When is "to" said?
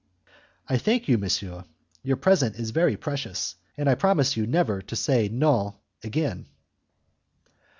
4.81-4.95